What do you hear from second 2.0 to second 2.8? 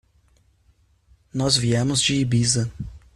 de Ibiza.